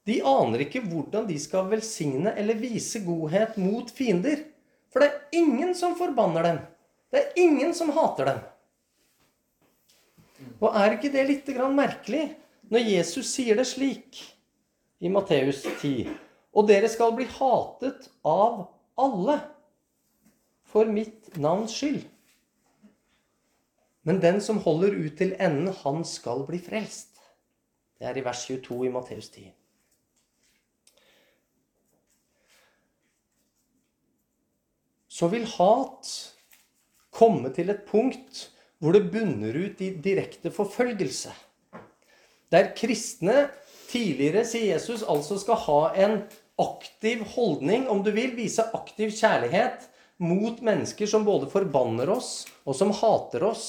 [0.07, 4.43] De aner ikke hvordan de skal velsigne eller vise godhet mot fiender.
[4.91, 6.61] For det er ingen som forbanner dem.
[7.11, 8.45] Det er ingen som hater dem.
[10.59, 12.25] Og er ikke det litt merkelig
[12.67, 14.19] når Jesus sier det slik
[14.99, 16.07] i Matteus 10?
[16.51, 18.65] Og dere skal bli hatet av
[18.99, 19.43] alle
[20.77, 22.03] for mitt navns skyld.
[24.05, 27.17] Men den som holder ut til enden, han skal bli frelst.
[27.97, 29.47] Det er i vers 22 i Matteus 10.
[35.17, 36.11] Så vil hat
[37.09, 38.45] komme til et punkt
[38.77, 41.33] hvor det bunner ut i direkte forfølgelse.
[42.53, 43.47] Der kristne
[43.89, 46.19] tidligere, sier Jesus, altså skal ha en
[46.61, 52.75] aktiv holdning, om du vil, vise aktiv kjærlighet mot mennesker som både forbanner oss, og
[52.75, 53.67] som hater oss,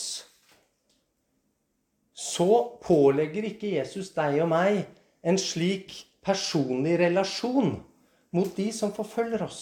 [2.18, 4.80] så pålegger ikke Jesus deg og meg
[5.22, 7.76] en slik personlig relasjon
[8.34, 9.60] mot de som forfølger oss.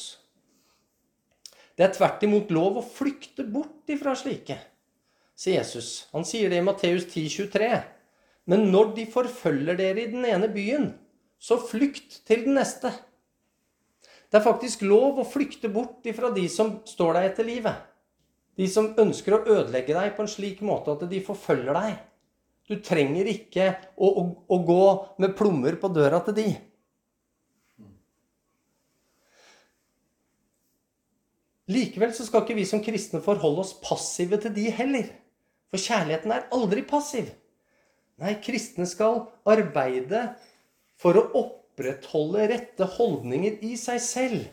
[1.77, 4.57] Det er tvert imot lov å flykte bort ifra slike,
[5.37, 6.07] sier Jesus.
[6.14, 7.68] Han sier det i Matteus 10, 23.
[8.49, 10.94] Men når de forfølger dere i den ene byen,
[11.37, 12.94] så flykt til den neste.
[14.31, 17.85] Det er faktisk lov å flykte bort ifra de som står deg etter livet.
[18.57, 21.99] De som ønsker å ødelegge deg på en slik måte at de forfølger deg.
[22.67, 24.87] Du trenger ikke å, å, å gå
[25.23, 26.49] med plommer på døra til de.
[31.71, 35.11] Likevel så skal ikke vi som kristne forholde oss passive til de heller.
[35.71, 37.33] For kjærligheten er aldri passiv.
[38.23, 40.29] Nei, kristne skal arbeide
[40.97, 41.43] for å
[41.77, 44.47] opprettholde rette holdninger i seg selv.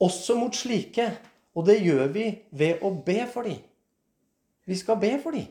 [0.00, 1.10] Også mot slike.
[1.56, 3.58] Og det gjør vi ved å be for dem.
[4.68, 5.48] Vi skal be for dem.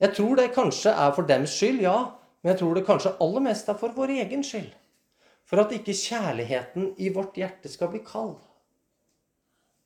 [0.00, 2.16] Jeg tror det kanskje er for dems skyld, ja.
[2.40, 4.72] Men jeg tror det kanskje aller mest er for vår egen skyld.
[5.44, 8.38] For at ikke kjærligheten i vårt hjerte skal bli kald.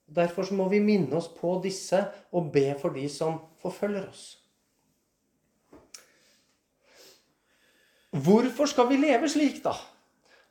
[0.07, 1.99] Derfor må vi minne oss på disse
[2.33, 4.44] og be for de som forfølger oss.
[8.15, 9.75] Hvorfor skal vi leve slik, da?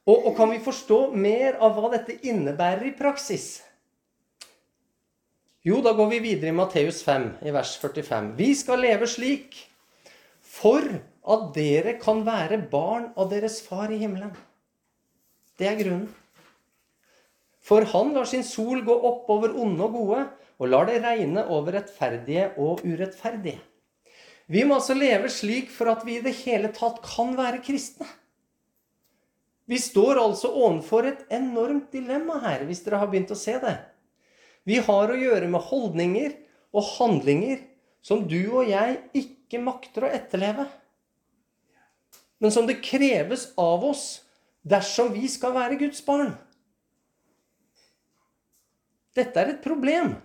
[0.03, 3.61] Og, og, kan vi forstå mer av hva dette innebærer i praksis?
[5.63, 8.33] Jo, da går vi videre i Matteus 5, i vers 45.
[8.35, 9.55] Vi skal leve slik
[10.43, 10.83] for
[11.23, 14.33] at dere kan være barn av deres far i himmelen.
[15.55, 16.09] Det er grunnen.
[17.63, 20.25] For han lar sin sol gå opp over onde og gode,
[20.59, 23.61] og lar det regne over rettferdige og urettferdige.
[24.51, 28.07] Vi må altså leve slik for at vi i det hele tatt kan være kristne.
[29.65, 33.77] Vi står altså overfor et enormt dilemma her, hvis dere har begynt å se det.
[34.67, 36.35] Vi har å gjøre med holdninger
[36.75, 37.61] og handlinger
[38.03, 40.67] som du og jeg ikke makter å etterleve.
[42.43, 44.05] Men som det kreves av oss
[44.67, 46.33] dersom vi skal være Guds barn.
[49.15, 50.15] Dette er et problem,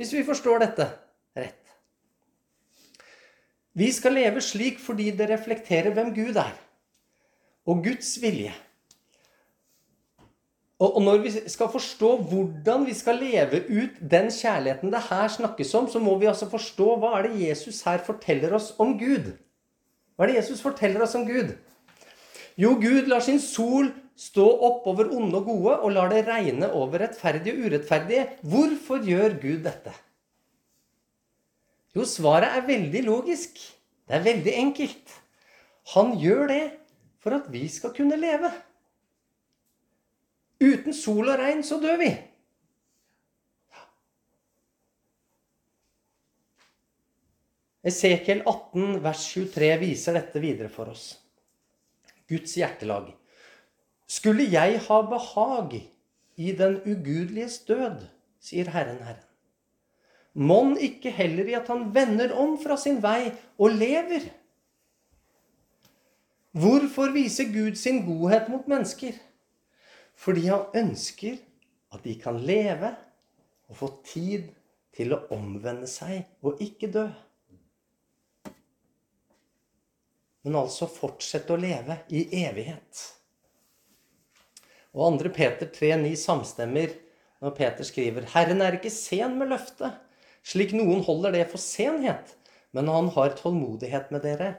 [0.00, 0.88] hvis vi forstår dette.
[3.78, 6.54] Vi skal leve slik fordi det reflekterer hvem Gud er,
[7.68, 8.54] og Guds vilje.
[10.78, 15.74] Og når vi skal forstå hvordan vi skal leve ut den kjærligheten det her snakkes
[15.74, 19.32] om, så må vi altså forstå hva er det Jesus her forteller oss om Gud.
[20.14, 21.56] Hva er det Jesus forteller oss om Gud?
[22.58, 26.72] Jo, Gud lar sin sol Stå opp over onde og gode og lar det regne
[26.74, 28.24] over rettferdige og urettferdige.
[28.42, 29.92] Hvorfor gjør Gud dette?
[31.98, 33.58] Jo, svaret er veldig logisk.
[34.06, 35.14] Det er veldig enkelt.
[35.96, 36.64] Han gjør det
[37.18, 38.52] for at vi skal kunne leve.
[40.62, 42.12] Uten sol og regn så dør vi.
[47.88, 51.12] Esekiel 18, vers 23 viser dette videre for oss.
[52.30, 53.10] Guds hjertelag.
[54.08, 55.80] Skulle jeg ha behag
[56.38, 58.04] i den ugudeliges død,
[58.38, 59.27] sier Herren Herren.
[60.38, 64.28] Mon ikke heller i at han vender om fra sin vei og lever?
[66.58, 69.16] Hvorfor viser Gud sin godhet mot mennesker?
[70.18, 71.38] Fordi han ønsker
[71.94, 72.92] at de kan leve
[73.68, 74.48] og få tid
[74.96, 77.06] til å omvende seg og ikke dø.
[80.46, 83.04] Men altså fortsette å leve i evighet.
[84.94, 85.30] Og 2.
[85.34, 86.94] Peter 3,9 samstemmer
[87.42, 89.94] når Peter skriver Herren er ikke sen med løftet,
[90.48, 92.32] slik noen holder det for senhet,
[92.72, 94.54] men han har tålmodighet med dere,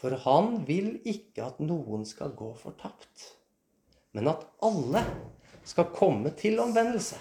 [0.00, 3.30] for han vil ikke at noen skal gå fortapt,
[4.16, 5.04] men at alle
[5.64, 7.20] skal komme til omvendelse.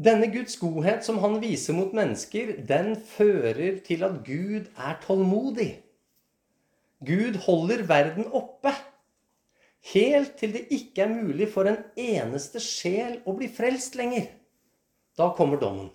[0.00, 5.74] Denne Guds godhet som han viser mot mennesker, den fører til at Gud er tålmodig.
[7.04, 8.72] Gud holder verden oppe.
[9.92, 14.28] Helt til det ikke er mulig for en eneste sjel å bli frelst lenger.
[15.18, 15.90] Da kommer dommen.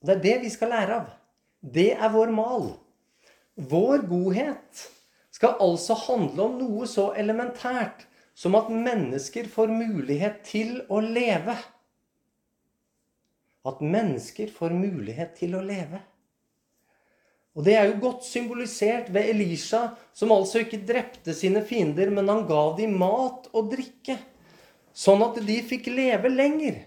[0.00, 1.08] Det er det vi skal lære av.
[1.60, 2.68] Det er vår mal.
[3.58, 4.84] Vår godhet
[5.34, 8.04] skal altså handle om noe så elementært
[8.38, 11.56] som at mennesker får mulighet til å leve.
[13.66, 16.00] At mennesker får mulighet til å leve.
[17.58, 22.30] Og det er jo godt symbolisert ved Elisha, som altså ikke drepte sine fiender, men
[22.30, 24.14] han ga dem mat og drikke,
[24.98, 26.80] sånn at de fikk leve lenger.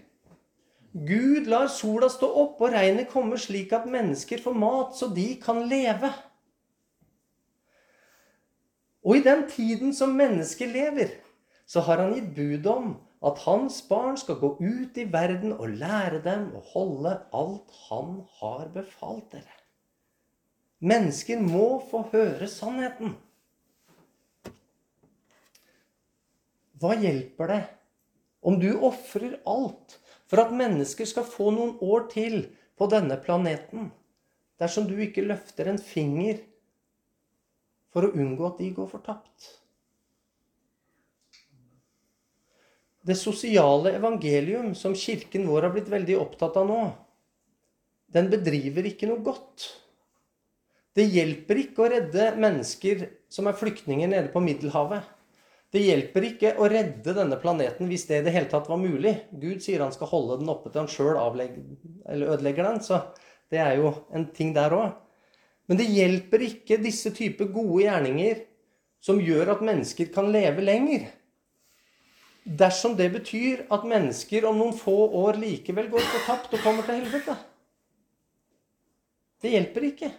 [0.92, 5.30] Gud lar sola stå opp og regnet komme slik at mennesker får mat, så de
[5.40, 6.10] kan leve.
[9.02, 11.16] Og i den tiden som mennesker lever,
[11.66, 12.92] så har han gitt bud om
[13.24, 18.20] at hans barn skal gå ut i verden og lære dem å holde alt han
[18.42, 19.58] har befalt dere.
[20.82, 23.14] Mennesker må få høre sannheten.
[26.82, 27.62] Hva hjelper det
[28.42, 29.98] om du ofrer alt
[30.30, 32.38] for at mennesker skal få noen år til
[32.78, 33.90] på denne planeten,
[34.58, 36.40] dersom du ikke løfter en finger
[37.92, 39.50] for å unngå at de går fortapt?
[43.02, 46.82] Det sosiale evangelium som kirken vår har blitt veldig opptatt av nå,
[48.12, 49.70] den bedriver ikke noe godt.
[50.92, 55.02] Det hjelper ikke å redde mennesker som er flyktninger nede på Middelhavet,
[55.72, 59.14] Det hjelper ikke å redde denne planeten hvis det i det hele tatt var mulig.
[59.32, 62.82] Gud sier han skal holde den oppe til han sjøl ødelegger den.
[62.84, 62.98] Så
[63.52, 64.90] det er jo en ting der òg.
[65.70, 68.44] Men det hjelper ikke disse typer gode gjerninger
[69.02, 71.08] som gjør at mennesker kan leve lenger.
[72.44, 77.00] Dersom det betyr at mennesker om noen få år likevel går fortapt og kommer til
[77.00, 77.38] helvete.
[79.42, 80.10] Det hjelper ikke.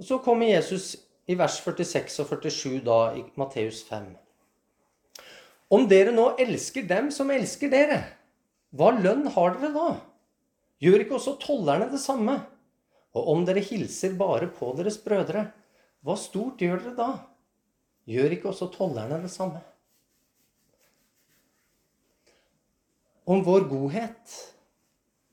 [0.00, 0.94] Og Så kommer Jesus
[1.30, 4.08] i vers 46 og 47 da i Matteus 5.
[5.70, 8.00] Om dere nå elsker dem som elsker dere,
[8.74, 9.90] hva lønn har dere da?
[10.82, 12.40] Gjør ikke også tollerne det samme?
[13.14, 15.46] Og om dere hilser bare på deres brødre,
[16.02, 17.10] hva stort gjør dere da?
[18.10, 19.62] Gjør ikke også tollerne det samme?
[23.30, 24.38] Om vår godhet,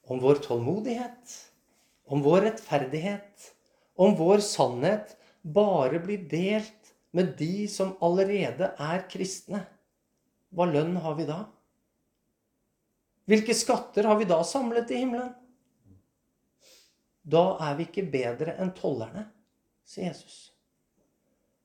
[0.05, 1.37] om vår tålmodighet,
[2.05, 3.53] om vår rettferdighet,
[3.97, 5.16] om vår sannhet
[5.53, 9.63] bare blir delt med de som allerede er kristne,
[10.53, 11.41] hva lønn har vi da?
[13.27, 15.33] Hvilke skatter har vi da samlet i himmelen?
[17.27, 19.25] Da er vi ikke bedre enn tollerne,
[19.83, 20.37] sier Jesus.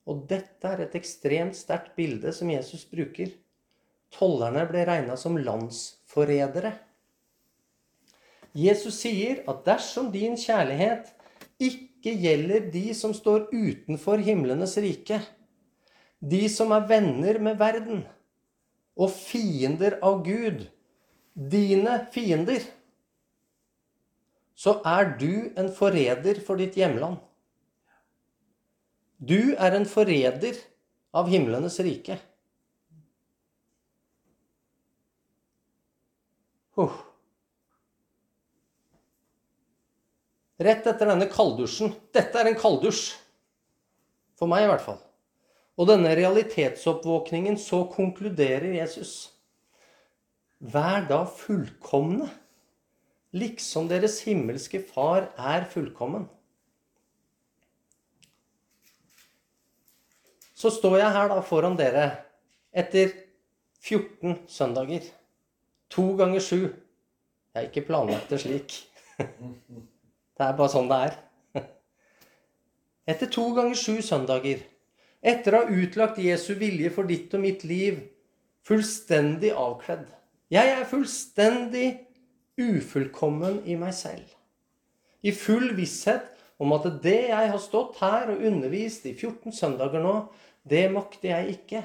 [0.03, 3.31] Og dette er et ekstremt sterkt bilde som Jesus bruker.
[4.11, 6.73] Tollerne ble regna som landsforrædere.
[8.53, 11.13] Jesus sier at dersom din kjærlighet
[11.63, 15.21] ikke gjelder de som står utenfor himlenes rike.
[16.19, 18.03] De som er venner med verden
[18.99, 20.65] og fiender av Gud.
[21.33, 22.65] Dine fiender.
[24.53, 27.17] Så er du en forræder for ditt hjemland.
[29.17, 30.59] Du er en forræder
[31.15, 32.19] av himlenes rike.
[36.75, 37.12] Huh.
[40.61, 41.95] Rett etter denne kalddusjen.
[42.13, 43.07] Dette er en kalddusj.
[44.37, 44.99] For meg, i hvert fall.
[45.79, 49.33] Og denne realitetsoppvåkningen, så konkluderer Jesus.
[50.61, 52.29] Vær da fullkomne,
[53.33, 56.27] liksom deres himmelske Far er fullkommen.
[60.53, 62.05] Så står jeg her da foran dere
[62.71, 63.11] etter
[63.83, 65.09] 14 søndager.
[65.91, 66.61] To ganger sju.
[66.69, 68.77] Jeg har ikke planlagt det slik.
[70.37, 71.17] Det er bare sånn det er.
[73.13, 74.63] Etter to ganger sju søndager,
[75.23, 78.01] etter å ha utlagt Jesu vilje for ditt og mitt liv,
[78.67, 80.07] fullstendig avkledd
[80.51, 81.87] Jeg er fullstendig
[82.59, 84.27] ufullkommen i meg selv.
[85.23, 86.27] I full visshet
[86.61, 90.15] om at det jeg har stått her og undervist i 14 søndager nå,
[90.63, 91.83] det makter jeg ikke.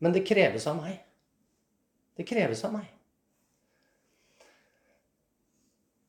[0.00, 1.00] Men det kreves av meg.
[2.16, 2.95] Det kreves av meg.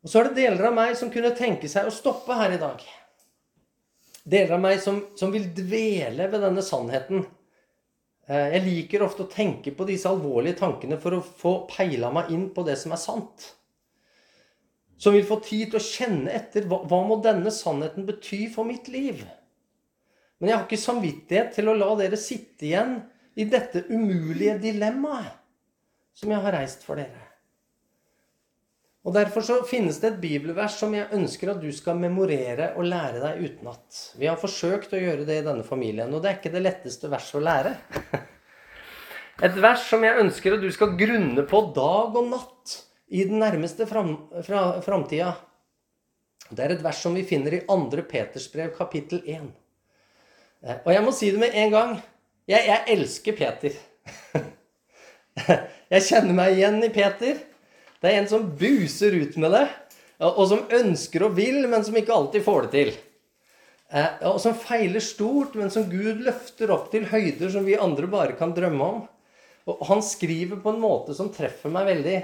[0.07, 2.59] Og så er det deler av meg som kunne tenke seg å stoppe her i
[2.61, 2.79] dag.
[4.23, 7.25] Deler av meg som, som vil dvele ved denne sannheten.
[8.23, 12.31] Eh, jeg liker ofte å tenke på disse alvorlige tankene for å få peila meg
[12.31, 13.49] inn på det som er sant.
[14.95, 18.63] Som vil få tid til å kjenne etter hva, hva må denne sannheten bety for
[18.71, 19.27] mitt liv?
[20.39, 23.01] Men jeg har ikke samvittighet til å la dere sitte igjen
[23.35, 25.35] i dette umulige dilemmaet
[26.15, 27.26] som jeg har reist for dere.
[29.05, 32.89] Og Derfor så finnes det et bibelvers som jeg ønsker at du skal memorere og
[32.89, 33.99] lære deg utenat.
[34.19, 37.11] Vi har forsøkt å gjøre det i denne familien, og det er ikke det letteste
[37.11, 37.75] verset å lære.
[39.47, 42.73] Et vers som jeg ønsker at du skal grunne på dag og natt
[43.13, 45.35] i den nærmeste fram, fra, framtida.
[46.49, 48.01] Det er et vers som vi finner i 2.
[48.09, 49.49] Peters brev, kapittel 1.
[50.63, 51.93] Eh, og jeg må si det med en gang.
[52.49, 53.77] Jeg, jeg elsker Peter.
[55.87, 57.37] Jeg kjenner meg igjen i Peter.
[58.01, 59.65] Det er en som buser ut med det,
[60.25, 62.95] og som ønsker og vil, men som ikke alltid får det til.
[63.89, 68.09] Eh, og som feiler stort, men som Gud løfter opp til høyder som vi andre
[68.11, 69.05] bare kan drømme om.
[69.67, 72.17] Og han skriver på en måte som treffer meg veldig,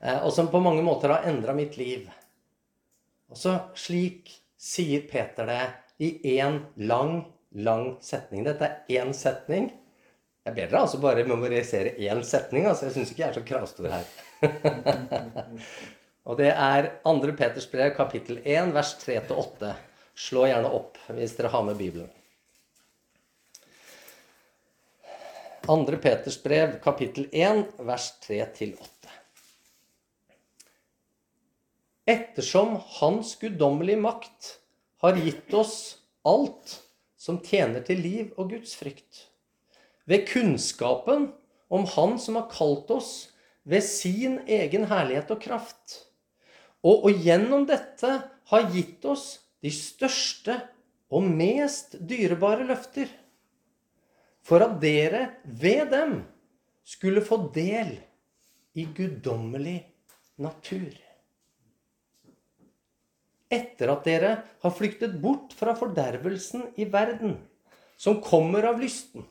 [0.00, 2.08] eh, og som på mange måter har endra mitt liv.
[3.30, 5.62] Og så slik sier Peter det
[6.00, 7.24] i én lang,
[7.54, 8.44] lang setning.
[8.44, 9.70] Dette er én setning.
[10.50, 12.64] Jeg ber dere altså bare memorisere én setning.
[12.66, 14.08] altså Jeg syns ikke jeg er så kravstor her.
[16.26, 17.12] og det er 2.
[17.38, 19.70] Peters brev, kapittel 1, vers 3-8.
[20.18, 22.10] Slå gjerne opp hvis dere har med Bibelen.
[25.68, 25.78] 2.
[26.02, 29.14] Peters brev, kapittel 1, vers 3-8.
[32.10, 34.54] Ettersom Hans guddommelige makt
[35.06, 35.80] har gitt oss
[36.26, 36.80] alt
[37.14, 39.29] som tjener til liv og Guds frykt
[40.10, 41.30] ved kunnskapen
[41.70, 43.12] om Han som har kalt oss
[43.62, 46.00] ved sin egen herlighet og kraft.
[46.82, 48.16] Og, og gjennom dette
[48.50, 50.56] har gitt oss de største
[51.12, 53.10] og mest dyrebare løfter,
[54.42, 56.16] for at dere ved dem
[56.86, 57.92] skulle få del
[58.78, 59.78] i guddommelig
[60.40, 60.94] natur.
[63.50, 64.32] Etter at dere
[64.62, 67.36] har flyktet bort fra fordervelsen i verden,
[68.00, 69.26] som kommer av lysten,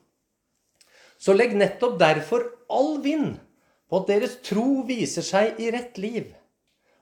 [1.19, 3.37] så legg nettopp derfor all vind
[3.89, 6.29] på at deres tro viser seg i rett liv,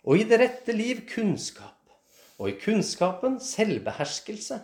[0.07, 1.75] og i det rette liv kunnskap,
[2.39, 4.61] og i kunnskapen selvbeherskelse,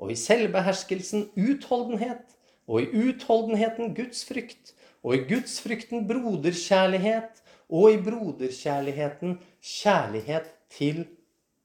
[0.00, 2.24] og i selvbeherskelsen utholdenhet,
[2.66, 4.72] og i utholdenheten Guds frykt,
[5.06, 11.04] og i gudsfrykten broderkjærlighet, og i broderkjærligheten kjærlighet til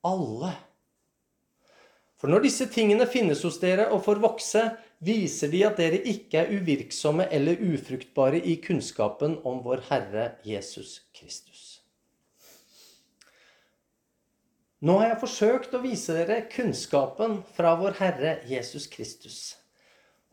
[0.06, 0.54] alle.
[2.22, 4.68] For når disse tingene finnes hos dere og får vokse,
[5.02, 11.00] viser de at dere ikke er uvirksomme eller ufruktbare i kunnskapen om vår Herre Jesus
[11.16, 11.82] Kristus.
[14.82, 19.58] Nå har jeg forsøkt å vise dere kunnskapen fra vår Herre Jesus Kristus.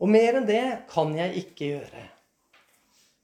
[0.01, 2.05] Og mer enn det kan jeg ikke gjøre.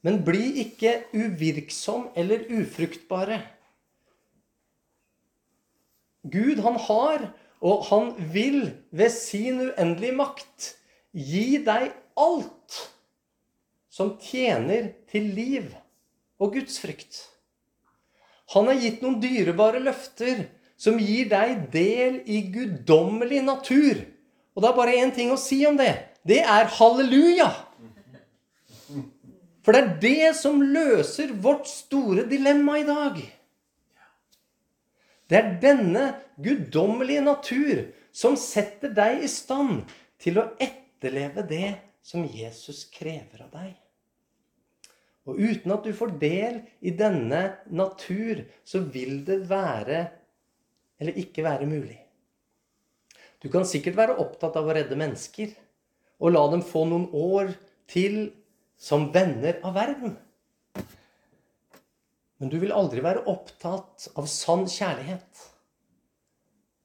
[0.06, 3.39] Men bli ikke uvirksom eller ufruktbare.
[6.26, 7.26] Gud, han har,
[7.62, 10.74] og han vil ved sin uendelige makt
[11.16, 12.82] gi deg alt
[13.91, 15.72] som tjener til liv
[16.41, 17.22] og gudsfrykt.
[18.53, 20.45] Han har gitt noen dyrebare løfter
[20.78, 24.03] som gir deg del i guddommelig natur.
[24.55, 25.93] Og det er bare én ting å si om det.
[26.28, 27.49] Det er halleluja.
[29.66, 33.18] For det er det som løser vårt store dilemma i dag.
[35.26, 36.03] Det er denne
[36.38, 39.88] guddommelige natur som setter deg i stand
[40.22, 40.49] til å
[41.06, 43.74] etterleve det som Jesus krever av deg.
[45.26, 50.06] Og uten at du får del i denne natur, så vil det være
[51.01, 51.97] eller ikke være mulig.
[53.41, 55.51] Du kan sikkert være opptatt av å redde mennesker
[56.22, 57.51] og la dem få noen år
[57.89, 58.32] til
[58.78, 60.16] som venner av verden.
[62.38, 65.45] Men du vil aldri være opptatt av sann kjærlighet.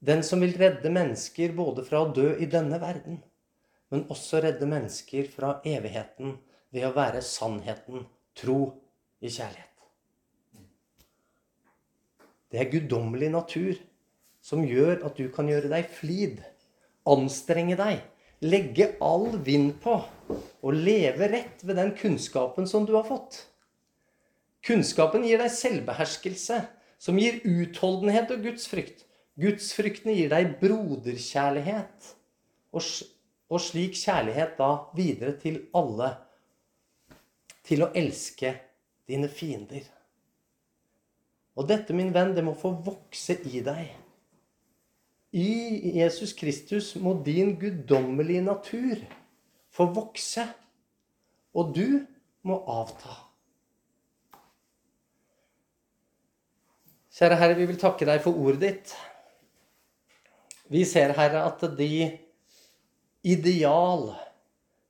[0.01, 3.21] Den som vil redde mennesker både fra å dø i denne verden,
[3.91, 6.37] men også redde mennesker fra evigheten
[6.71, 8.07] ved å være sannheten
[8.39, 8.61] tro
[9.21, 9.67] i kjærlighet.
[12.51, 13.77] Det er guddommelig natur
[14.43, 16.41] som gjør at du kan gjøre deg flid,
[17.11, 18.01] anstrenge deg,
[18.43, 23.45] legge all vind på og leve rett ved den kunnskapen som du har fått.
[24.67, 26.59] Kunnskapen gir deg selvbeherskelse,
[27.01, 29.07] som gir utholdenhet og gudsfrykt.
[29.41, 32.11] Gudsfrykten gir deg broderkjærlighet,
[32.77, 32.85] og,
[33.51, 36.13] og slik kjærlighet da videre til alle.
[37.67, 38.55] Til å elske
[39.11, 39.85] dine fiender.
[41.59, 43.91] Og dette, min venn, det må få vokse i deg.
[45.31, 45.51] I
[45.99, 49.03] Jesus Kristus må din guddommelige natur
[49.71, 50.47] få vokse,
[51.55, 52.01] og du
[52.47, 53.19] må avta.
[57.15, 58.97] Kjære Herre, vi vil takke deg for ordet ditt.
[60.71, 61.91] Vi ser, Herre, at de
[63.23, 64.11] ideal,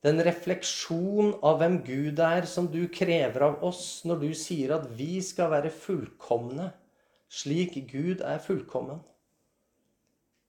[0.05, 4.87] den refleksjon av hvem Gud er, som du krever av oss når du sier at
[4.97, 6.71] vi skal være fullkomne
[7.31, 8.99] slik Gud er fullkommen,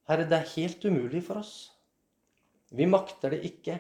[0.09, 1.53] Herre, det er helt umulig for oss.
[2.73, 3.77] Vi makter det ikke.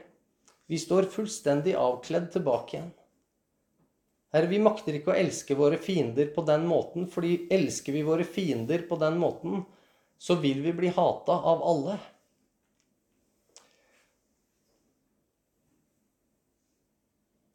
[0.69, 2.91] Vi står fullstendig avkledd tilbake igjen.
[4.31, 8.23] Herre, vi makter ikke å elske våre fiender på den måten, fordi elsker vi våre
[8.23, 9.65] fiender på den måten,
[10.21, 11.97] så vil vi bli hata av alle.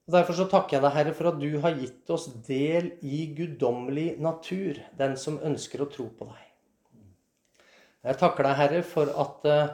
[0.06, 3.24] Og Derfor så takker jeg deg, Herre, for at du har gitt oss del i
[3.34, 6.44] guddommelig natur, den som ønsker å tro på deg.
[8.06, 9.72] Jeg takker deg, Herre, for at eh,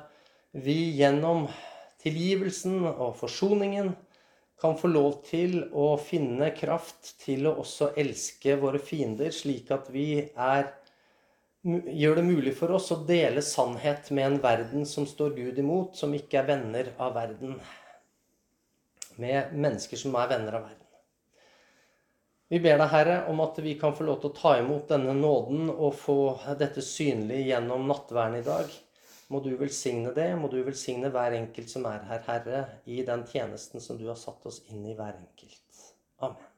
[0.65, 1.45] vi gjennom
[2.01, 3.93] tilgivelsen og forsoningen
[4.63, 9.93] kan få lov til å finne kraft til å også elske våre fiender, slik at
[9.93, 10.71] vi er,
[11.63, 15.99] gjør det mulig for oss å dele sannhet med en verden som står Gud imot,
[15.99, 17.59] som ikke er venner av verden.
[19.21, 20.79] Med mennesker som er venner av verden.
[22.53, 25.15] Vi ber deg, Herre, om at vi kan få lov til å ta imot denne
[25.17, 26.17] nåden og få
[26.61, 28.75] dette synlig gjennom nattverden i dag.
[29.33, 30.29] Må du velsigne det.
[30.37, 34.21] Må du velsigne hver enkelt som er her, Herre, i den tjenesten som du har
[34.21, 35.87] satt oss inn i hver enkelt.
[36.21, 36.52] Amen.